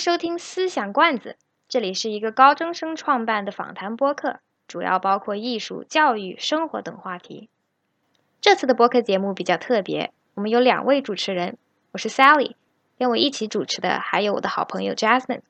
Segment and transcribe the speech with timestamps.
[0.00, 1.36] 收听思想罐子，
[1.68, 7.50] 这里是一个高中生创办的访谈播客，主要包括艺术、教育、生活等话题。
[8.40, 11.58] 这次的播客节目比较特别，我们有两位主持人，
[11.92, 12.54] 我是 Sally，
[12.98, 15.42] 跟我一起主持的还有我的好朋友 Jasmine。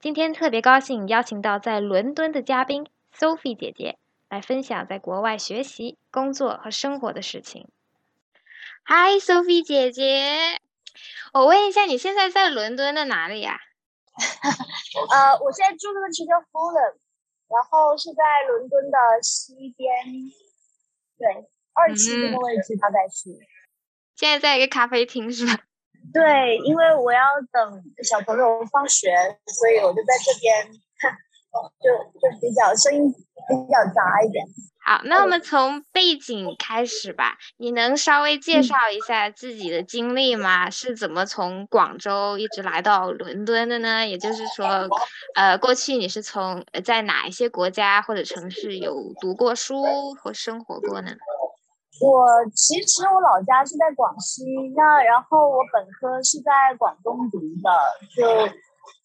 [0.00, 7.68] 今天特别高兴邀请到在伦敦的嘉宾 Sophie 姐姐来分享在国外学习、工作和生活的事情。
[8.86, 10.63] Hi，Sophie 姐姐。
[11.32, 13.58] 我问一下，你现在在伦敦的哪里呀？
[15.10, 16.94] 呃，我现在住的区叫 Fulham，
[17.48, 19.90] 然后是在伦敦的西边，
[21.18, 23.30] 对，二期这个位置大概是。
[24.14, 25.64] 现在在一个咖啡厅是吧？
[26.14, 29.10] 对，因为我要等小朋友放学，
[29.46, 30.70] 所以我就在这边，
[31.80, 34.44] 就就比较声音比较杂一点。
[34.86, 37.38] 好，那我们从背景开始吧。
[37.56, 40.68] 你能稍微介绍一下自己的经历吗？
[40.68, 44.06] 是怎么从广州一直来到伦敦的呢？
[44.06, 44.66] 也就是说，
[45.34, 49.82] 呃，过去你是从在哪一些国家或者城市有读过书
[50.22, 51.12] 或生活过呢？
[52.00, 54.44] 我其实我老家是在广西，
[54.76, 57.70] 那然后我本科是在广东读的，
[58.14, 58.52] 就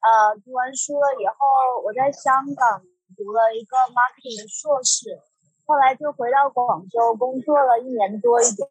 [0.02, 2.82] 呃读完书了以后，我在香港
[3.16, 5.22] 读了一个 marketing 的硕士。
[5.70, 8.66] 后来就回到广州工作了一年多一点，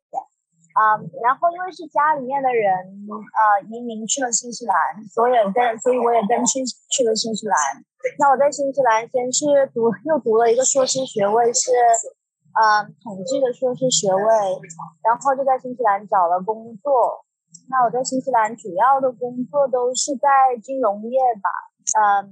[0.74, 2.74] 啊，然后因为是家里面的人，
[3.06, 4.74] 呃，移民去了新西兰，
[5.06, 6.58] 所以跟所以我也跟去
[6.90, 7.56] 去了新西兰。
[8.18, 11.70] 那我在新西兰先是读又读了一个硕士学位，是
[12.58, 14.24] 呃统计的硕士学位，
[15.06, 17.24] 然后就在新西兰找了工作。
[17.70, 21.48] 那我在新西兰主要的工作都是在金融业吧，
[22.00, 22.25] 呃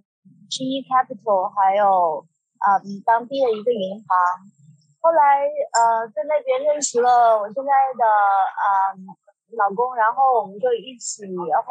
[0.48, 2.24] ，GE Capital，还有
[2.64, 4.08] 呃当地的一个银行。
[5.00, 8.66] 后来，呃，在那边认识了我现在的呃
[9.56, 11.68] 老公，然后我们就一起，然后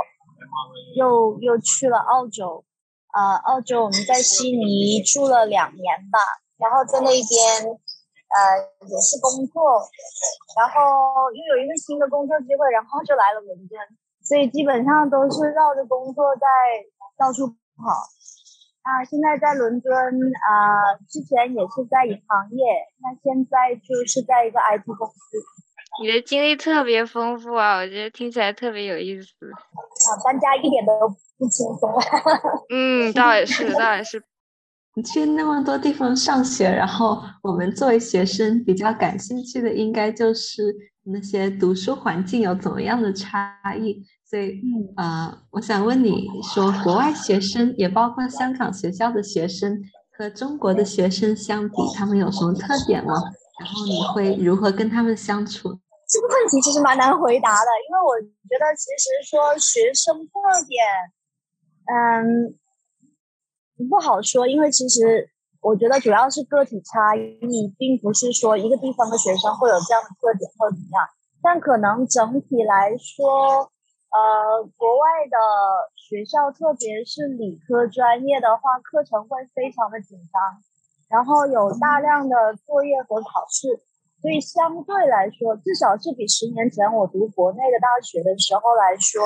[0.95, 2.63] 又又去了澳洲，
[3.13, 6.19] 呃，澳洲我们在悉尼住了两年吧，
[6.57, 7.79] 然后在那边
[8.35, 9.79] 呃也是工作，
[10.59, 13.79] 然后又有一个新的工作机会，然后就来了伦敦，
[14.27, 16.43] 所以基本上都是绕着工作在
[17.17, 17.95] 到处跑。
[18.85, 25.15] 啊，现在在伦敦啊，之前也是在银行业，那现在就是在一个 IT 公司。
[26.03, 29.27] 你的经历特别丰富啊，我觉得听起来特别有意思。
[29.49, 31.09] 啊，搬家一点都
[31.39, 31.89] 不轻松。
[32.69, 34.21] 嗯，倒也是，倒也是。
[34.95, 40.73] 你去那么多地方上学，然后我们作为学生比较感兴趣的，应该就是
[41.03, 44.01] 那些读书环境有怎么样的差异。
[44.23, 44.61] 所以，
[44.95, 49.77] 呃，我想问你说，国外学生也包括香港学校的学生
[50.17, 53.13] 和中国的学生相比，他们有什么特点吗？
[53.59, 55.77] 然后你会如何跟他们相处？
[56.07, 60.31] 这个问题其实蛮难回答的，因为我觉得其实说学生特
[60.67, 60.81] 点，
[61.91, 62.55] 嗯，
[63.83, 65.29] 不好说，因为其实
[65.61, 71.07] 我觉得主要是个体差异，并不是说一个地方的学生会有这样的特点或怎么样，
[71.41, 73.71] 但可能整体来说。
[74.15, 75.35] 呃，国外的
[75.93, 80.39] 学校，特别是理科专业的话，课程会非常的紧张，
[81.09, 83.67] 然后有大量的作业和考试，
[84.21, 89.19] 所以相对来说，至少是比十年前我读国内的大学的时候来说，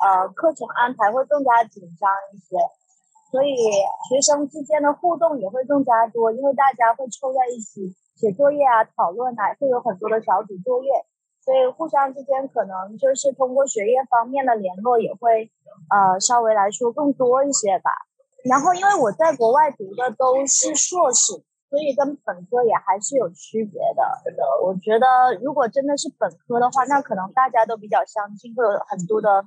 [0.00, 2.56] 呃，课程安排会更加紧张一些，
[3.32, 3.56] 所以
[4.10, 10.90] 学生之间的互动也会更加多，因为大家会凑在一起写作业啊、讨论啊，会有很多的小组作业。
[11.40, 15.50] 所以互相之间可能就是通过学业方面的联络也会，
[15.90, 17.90] 呃，稍微来说更多一些吧。
[18.44, 21.32] 然后因为我在国外读的都是硕士，
[21.68, 24.04] 所以跟本科也还是有区别的。
[24.62, 29.44] 我觉得如果真的是本科的话，那可能大家都比较相近，会有很多的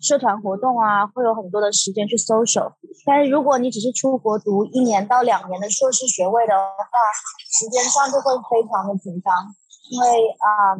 [0.00, 2.72] 社团活动啊，会有很多的时间去 social。
[3.04, 6.88] 但是如果你只是出国读一年到两年的硕士学位的话，
[7.58, 9.32] 时间上就会非常的紧张，
[9.90, 10.08] 因为
[10.38, 10.78] 啊。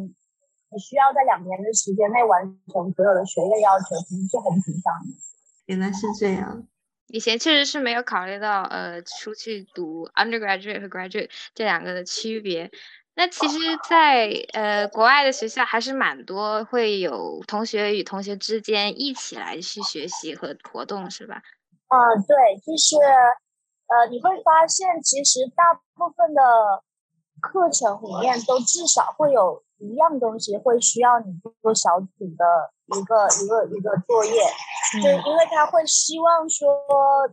[0.71, 5.17] 你需要在两年的时间内完成所有的学业要求，其实是很紧张的。
[5.65, 6.63] 原来是这样，
[7.07, 12.69] 以前确实是没有考虑到呃出去读 undergraduate 和 graduate 这两个的区别。
[13.15, 13.57] 那其实，
[13.89, 21.41] 在呃国外的学校还是蛮多会有同学与同学之间一起来去学习和活动，是吧？
[21.89, 22.35] 嗯，对，
[22.65, 22.95] 就是
[23.87, 26.41] 呃你会发现，其实大部分的
[27.41, 29.63] 课程里面都至少会有。
[29.81, 31.27] 一样东西会需要你
[31.61, 34.43] 做小组的一个一个一个作业，
[35.01, 36.67] 就是因为他会希望说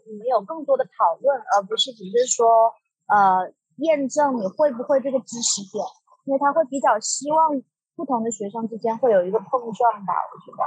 [0.07, 2.73] 你们有更多的讨论，而不是只是说
[3.09, 5.85] 呃验证你会不会这个知识点，
[6.25, 7.63] 因为他会比较希望
[7.95, 10.63] 不同的学生之间会有一个碰撞吧，我觉得。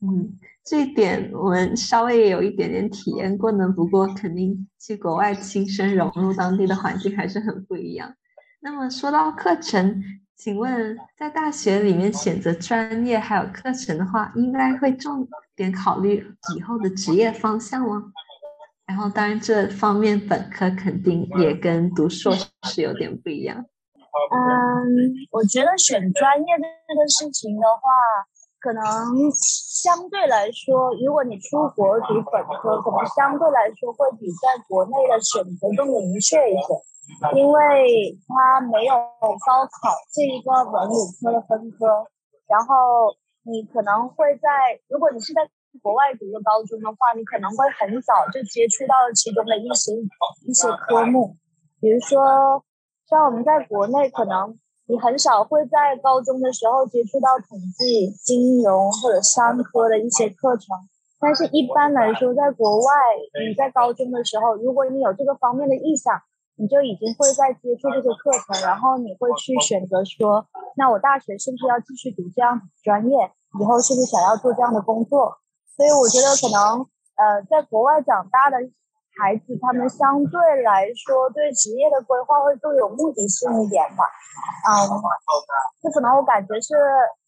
[0.00, 3.68] 嗯，这一点我们稍微也有一点点体验过呢。
[3.68, 8.14] 不过肯定去国外亲身融入当地的环境还是很不一样。
[8.60, 10.00] 那么说到课程，
[10.36, 15.26] 请问在大学里面选择专业还有课程的话，应该会重
[15.56, 16.24] 点考虑
[16.56, 18.12] 以后的职业方向吗？
[18.88, 22.32] 然后当然这方面本科肯定也跟读硕
[22.64, 23.62] 士有点不一样。
[24.32, 27.82] 嗯，我觉得选专业这个事情的话，
[28.58, 28.82] 可能
[29.30, 42.08] 相对来说，如果你出国读本科，可能相对来说会比在国内的选择更明确一些，因为它没有高考这一个文理科的分科，
[42.48, 43.14] 然后
[43.44, 45.46] 你可能会在，如果你是在
[45.82, 49.92] 国外读的高中的话，你可能会很早就接触到其中的一些
[50.46, 51.36] 一些科目，
[51.80, 52.64] 比如说。
[53.08, 60.76] 像我们在国内，可能你很少会在高中的时候接触到统计、金融或者商科的一些课程，
[61.18, 62.92] 但是一般来说，在国外，
[63.48, 66.20] 你在高中的时候，如果你有这个方面的意向，
[66.56, 70.44] 你就已经会在接触这些课程，然后你会去选择说，
[70.76, 75.38] 那我大学是不是要继续读这样专业，以后是不是想要做这样的工作？
[75.78, 76.82] 所以我觉得可能，
[77.14, 78.58] 呃，在国外长大的。
[79.18, 84.06] 孩子他们相对来说对职业的规划会更有目的性一点吧，
[84.70, 84.86] 嗯，
[85.82, 86.78] 这可能我感觉是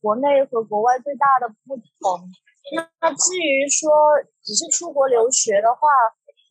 [0.00, 2.22] 国内和国外最大的不同。
[3.02, 3.90] 那至于说
[4.46, 5.90] 只是出国留学的话，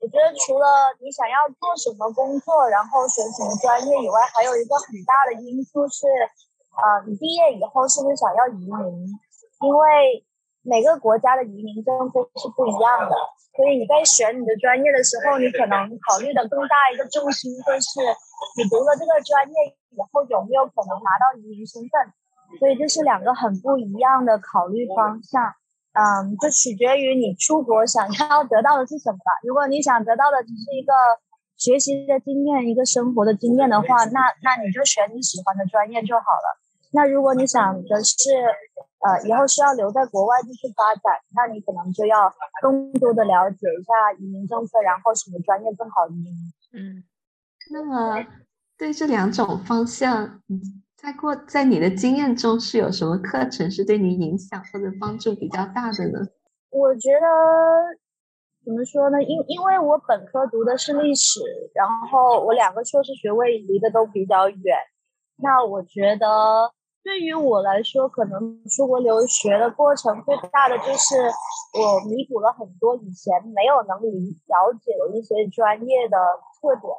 [0.04, 6.04] 我觉得除了你想要做什么工作，然后选什么专业以外，还有一个很大的因素是，
[6.75, 9.07] 呃，你毕业以后是不是想要移民？
[9.63, 10.19] 因为
[10.61, 13.15] 每个国家的移民政策是不一样的。
[13.56, 18.00] 所以你在选你的专业的时候，你可能考虑的更大一个重心就是，
[18.56, 19.56] 你读了这个专业
[19.91, 22.13] 以后有没有可能拿到移民身份。
[22.57, 25.53] 所以这是两个很不一样的考虑方向。
[25.94, 29.31] 嗯，就取决于你出国想要得到的是什么吧。
[29.44, 30.94] 如果你想得到的只是一个
[31.57, 36.57] 学习的经验、一个生活的经验的话，那那你就选你喜欢的专业就好了。
[36.91, 38.31] 那如果你想的是，
[39.00, 46.33] 呃，以后是要留在国外继续发展，那你可能就要更多的了解一下移民政策，然后什么专业更好移民。
[46.74, 47.03] 嗯，
[47.71, 48.25] 那么
[48.77, 50.41] 对这两种方向，
[50.97, 56.27] 在过在你的经验中是有什么课程是对你影响或者帮助比较大的呢？
[56.71, 57.27] 我觉得
[58.65, 59.21] 怎么说呢？
[59.24, 61.39] 因因为我本科读的是历史，
[61.74, 64.75] 然后我两个硕士学位离得都比较远，
[65.38, 66.74] 那我觉得。
[67.09, 71.17] 对于我来说，可能出国留学的过程最大的就是
[71.73, 76.15] 我弥补了很多以前没有能理了解的一些专业的
[76.61, 76.94] 特点。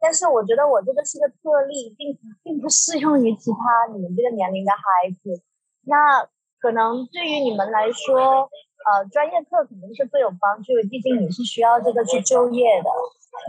[0.00, 4.80] 但是我觉得我这个是个特例，并并不适用于其他你们这个年龄的孩
[5.22, 5.40] 子。
[5.86, 6.26] 那
[6.58, 8.50] 可能对于你们来说，
[8.82, 12.90] 呃，专业课肯定是最有帮助的，毕竟你是需要这个去就业的。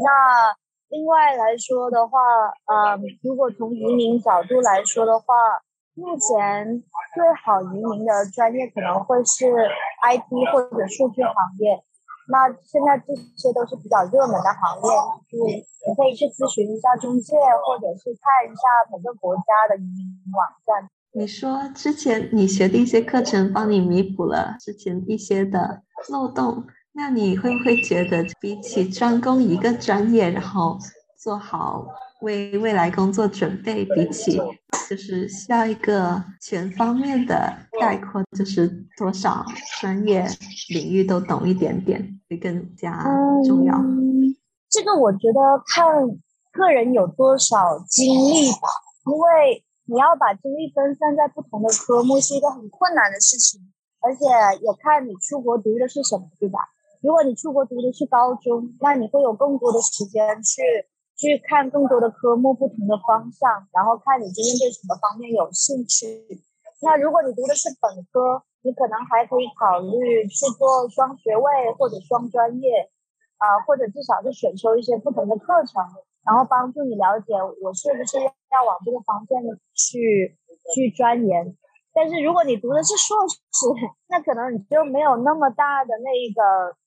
[0.05, 0.53] 那
[0.89, 2.19] 另外来说的话，
[2.69, 5.33] 呃，如果从移民角度来说的话，
[5.97, 6.83] 目前
[7.15, 9.49] 最好移民的专业可能会是
[10.05, 11.83] IT 或者数据行业，
[12.29, 14.89] 那现在这些都是比较热门的行业，
[15.33, 17.35] 你你可以去咨询一下中介，
[17.65, 18.61] 或者是看一下
[18.93, 20.87] 每个国家的移民网站。
[21.13, 26.63] 你说之前你学的一些课程帮你弥补了之前一些的漏洞，
[26.93, 30.77] 那你会不会觉得比起专攻一个专业，然后
[31.17, 31.87] 做好？
[32.21, 34.41] 为未来工作准备，比起
[34.89, 37.35] 就是需要一个全方面的
[37.79, 39.45] 概括，就是多少
[39.79, 40.25] 专业
[40.69, 43.03] 领域都懂一点点，会更加
[43.45, 43.77] 重要。
[44.69, 45.39] 这个我觉得
[45.75, 45.85] 看
[46.51, 48.67] 个人有多少精力吧，
[49.05, 53.61] 因为你要把精力分散在不同的科目是一个很困难的事情，
[54.01, 54.25] 而且
[54.61, 56.59] 也看你出国读的是什么，对吧？
[57.01, 60.63] 如果你出国读的是高中，那你会有更多的时间去。
[61.17, 66.05] 去看更多的科目，不同的方向，然后看你今天对什么方面有兴趣。
[66.85, 72.85] 那如果你读的是本科，你可能还可以考虑去做双学位或者双专业，
[73.41, 75.81] 啊，或者至少是选修一些不同的课程，
[76.21, 79.41] 然后帮助你了解我是不是要往这个方向
[79.73, 80.37] 去
[80.75, 81.57] 去钻研。
[81.97, 83.65] 但是如果你读的是硕士，
[84.05, 86.77] 那可能你就没有那么大的那一个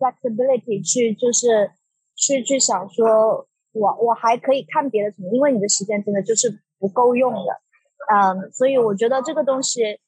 [0.00, 1.72] flexibility 去就是
[2.16, 3.46] 去去想说。
[3.78, 7.60] 我我还可以看别的什么，因为你的时间真的就是不够用的，
[8.10, 10.00] 嗯，所以我觉得这个东西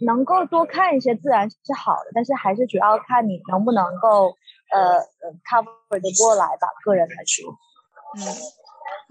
[0.00, 4.34] 能够多看一些自然是好的，但是还是主要看你能不能够
[4.72, 7.52] 呃呃 cover 的过来吧，个人来说。
[8.18, 8.20] 嗯，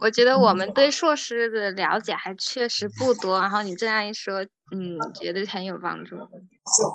[0.03, 6.17] 我觉得我们对硕士的了解还确实不多，然后你这样一说，嗯，觉得很有帮助。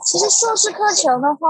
[0.04, 1.49] 其实硕士课程的话，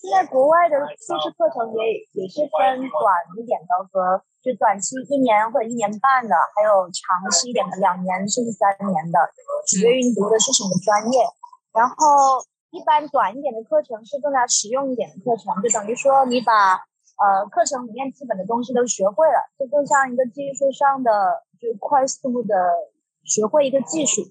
[0.00, 9.18] 现在国外的硕士课程也也是分短一点的和就短期一年或者一年半的，还有长期一点的两年甚至三年的，
[9.66, 11.20] 取决于你读的是什么专业。
[11.72, 12.40] 然后
[12.70, 16.84] 一般短一点的课程是更加实用一点的课程，就等于说你把。
[17.18, 22.54] 呃，课程里面基本的东西都学会了，就更像一个技术上的，就快速的
[23.24, 24.22] 学会一个技术。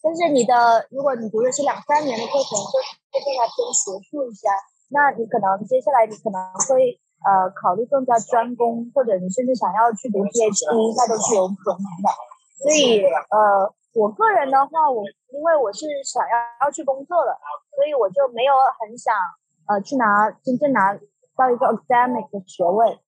[0.00, 4.46] 但是你的，如果你读的是两三年的课程，就会更加偏学术一些。
[4.94, 6.38] 那你可能接下来你可能
[6.70, 6.94] 会
[7.24, 12.08] 呃考虑更加专攻，或者你甚至想要去读 PhD，那都是有可能的。
[12.60, 17.32] 所以呃，我个人的话，我因为我是想要要去工作了，
[17.76, 19.14] 所以我就没有很想
[19.68, 20.98] 呃去拿真正拿。
[21.36, 22.98] 到一个 academic 的学位，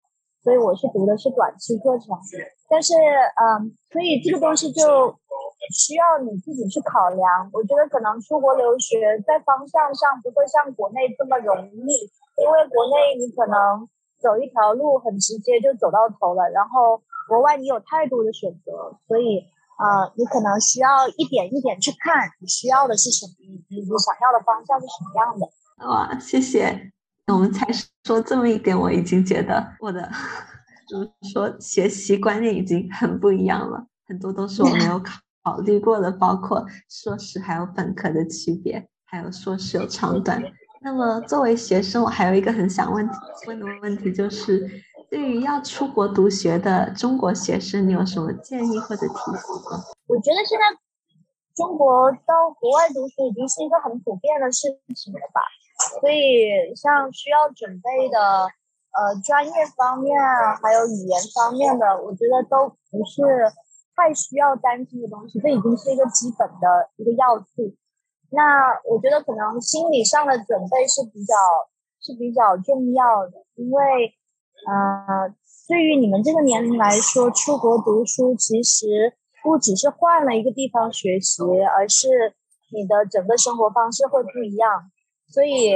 [0.44, 2.12] 所以我是读的是短期课程，
[2.68, 5.16] 但是嗯，所以这个东西就
[5.72, 7.48] 需要你自己去考量。
[7.54, 12.04] 我觉得可能出国留学在方向上不会像国内这么容易，
[12.36, 13.88] 因为国内你可能
[14.20, 19.40] 走一条路很直接就走到头了，然后国外你有太多的选择，所以
[19.76, 23.32] 啊，你可能需要一点一点去看你需要的是什么，
[23.68, 25.46] 你你想要的方向是什么样的。
[25.86, 26.92] 哇，谢谢。
[27.28, 27.66] 我们才
[28.04, 30.10] 说这么一点，我已经觉得我的
[30.88, 40.42] 怎么说学习观念已经很不一样了，很多都是我没有考考虑过的，包括硕士还有本科的区别，还有硕士有长短。
[40.80, 43.08] 那么作为学生，我还有一个很想问
[43.46, 44.68] 问的问题，就是
[45.10, 49.84] 对于要出国读学的中国学生，你有什么建议或者提醒吗？
[50.06, 50.64] 我觉得现在
[51.56, 55.42] 中国到国外读书已经是一个很普遍的事情了吧。
[56.00, 58.18] 所以，像需要准备的，
[58.90, 63.22] 呃，专业方面啊，还有语言方面的，我觉得都不是
[63.94, 67.74] 太需要担心的东西，这已经是一个基本的一个要素。
[68.30, 71.34] 那我觉得可能心理上的准备是比较
[72.00, 74.12] 是比较重要的，因为，
[74.66, 75.34] 呃，
[75.66, 82.34] 对于你们这个年龄来说，出国读书其实不只是换了一个地方学习，而是
[82.72, 84.90] 你的整个生活方式会不一样。
[85.28, 85.72] 所以，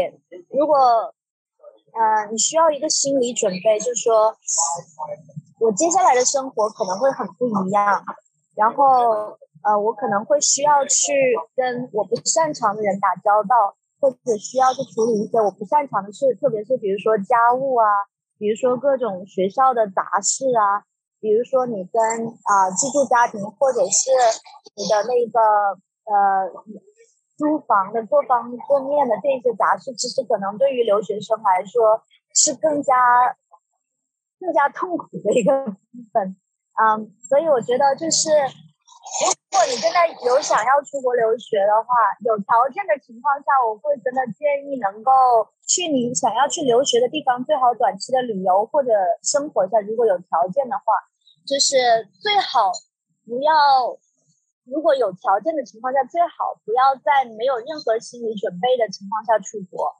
[0.49, 4.35] 如果，呃，你需要一个心理准备，就是说，
[5.61, 8.03] 我接下来的生活可能会很不一样，
[8.55, 17.87] 然后，呃，我可能会需要去跟我不擅长的人打交道，或者需要去处理一些我不擅长的事，特别是比如说家务啊，
[18.39, 20.85] 比如说各种学校的杂事啊，
[21.21, 24.11] 比如说你跟啊寄宿家庭，或者是
[24.77, 25.41] 你的那个
[26.05, 26.53] 呃。
[27.39, 32.01] 租房的各方各面的这些杂事，其实可能对于留学生来说
[32.37, 32.95] 是更加
[34.39, 35.73] 更加痛苦的一个部
[36.13, 36.37] 分。
[36.79, 38.29] 嗯，所以我觉得就是，
[39.03, 41.91] 如果你现在有想要出国留学的话，
[42.25, 45.13] 有条件的情况下，我会真的建议能够
[45.67, 48.91] 去你想要去留学的地方，最好短期的旅游或者
[49.23, 49.81] 生活下。
[49.81, 50.85] 如果有条件的话，
[51.47, 51.77] 就是
[52.23, 52.71] 最好
[53.27, 53.53] 不要。
[54.65, 59.91] 如果有条件的情况下，最好不要在没有任何心理准备的情况下出国，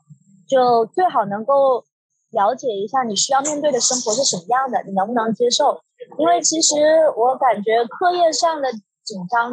[0.49, 1.85] 就最好能够
[2.31, 5.83] 了解一下你需要面对的生活是什么样的，你能不能接受？
[6.17, 6.79] 因为其实
[7.17, 8.69] 我感觉课业上的
[9.13, 9.53] 紧张，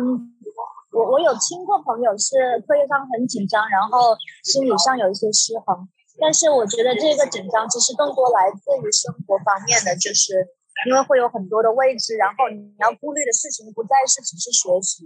[0.96, 5.84] 我我有听过朋友是课业上很紧张，然后心理上有一些失衡，
[6.20, 10.56] 但是我觉得这个紧张其实更多来自于生活方面的，就是。
[10.88, 15.04] 因为会有很多的未知，然后你要顾虑的事情不再是只是学习，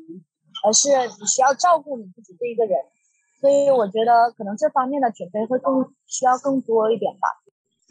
[0.64, 2.78] 而是你需要照顾你自己这一个人，
[3.42, 7.26] 所以我觉得可能这方面的准备会更需要更多一点吧。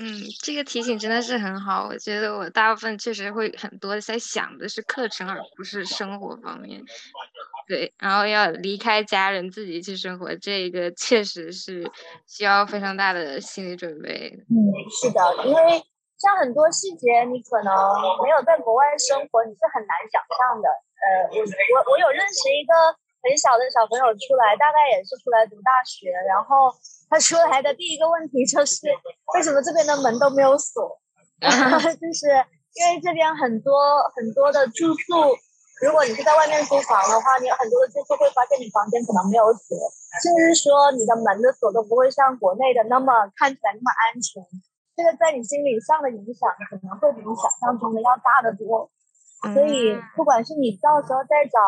[0.03, 1.87] 嗯，这个提醒真的是很好。
[1.89, 6.83] 我觉得我大部分确实会很多在想的是课程，而不是生活方面。
[7.69, 11.89] 对，然后要离开家人自己去生活，这个确实是
[12.27, 14.37] 需要非常大的心理准备。
[14.51, 14.55] 嗯，
[14.91, 15.83] 是的，因为。
[16.23, 17.75] 像很多细节，你可能
[18.23, 20.71] 没有在国外生活，你是很难想象的。
[21.03, 26.75] 呃，我我我有认识一个很小的小朋友出来，大概也是出来读大学，然后
[27.09, 28.91] 他出来的第一个问题就是，
[29.35, 30.99] 为什么这边的门都没有锁？
[31.43, 32.31] 就是
[32.75, 33.75] 因为这边很多
[34.15, 35.35] 很多的住宿，
[35.83, 39.75] 如果你是在外面租房的话，你有很多的住宿会发现你房间可能没有锁，
[40.23, 44.43] 甚至是说你的门的锁都不会像国内的那么看起来那么安全。
[44.95, 48.91] 这个在你心理上的影响可能会比你想象中的要大得多，
[49.55, 51.59] 所以不管是你到时候在找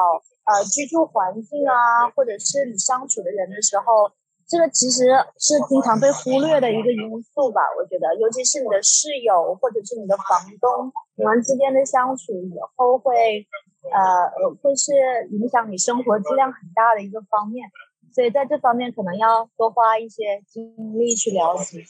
[0.47, 4.11] 呃居住环境啊，或者是你相处的人的时候，
[4.47, 7.63] 这个其实是经常被忽略的一个因素吧。
[7.77, 13.47] 我觉得，尤其是你的室友或者是你的房东，你们之间的相处以后会，
[13.91, 14.93] 呃，会是
[15.33, 17.69] 影响你生活质量很大的一个方面。
[18.15, 21.83] 所以在这方面可能要多花一些精力去了解。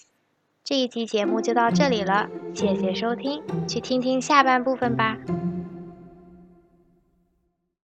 [0.64, 5.18] 这一期节目就到这里了，谢谢收听，去听听下半部分吧。